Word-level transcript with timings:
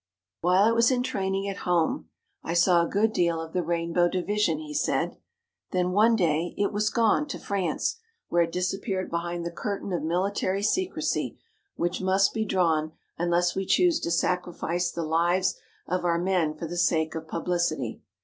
"While 0.39 0.67
it 0.67 0.73
was 0.73 0.89
in 0.89 1.03
training 1.03 1.47
at 1.47 1.57
home 1.57 2.09
I 2.43 2.55
saw 2.55 2.81
a 2.83 2.89
good 2.89 3.13
deal 3.13 3.39
of 3.39 3.53
the 3.53 3.61
Rainbow 3.61 4.09
Division," 4.09 4.57
he 4.57 4.73
said 4.73 5.15
"Then, 5.69 5.91
one 5.91 6.15
day, 6.15 6.55
it 6.57 6.73
was 6.73 6.89
gone 6.89 7.27
to 7.27 7.37
France, 7.37 7.99
where 8.27 8.41
it 8.41 8.51
disappeared 8.51 9.11
behind 9.11 9.45
the 9.45 9.51
curtain 9.51 9.93
of 9.93 10.01
military 10.01 10.63
secrecy 10.63 11.37
which 11.75 12.01
must 12.01 12.33
be 12.33 12.45
drawn 12.45 12.93
unless 13.19 13.55
we 13.55 13.63
choose 13.63 13.99
to 13.99 14.09
sacrifice 14.09 14.89
the 14.91 15.03
lives 15.03 15.59
of 15.85 16.03
our 16.03 16.17
men 16.17 16.55
for 16.55 16.65
the 16.65 16.77
sake 16.77 17.13
of 17.13 17.27
publicity. 17.27 18.01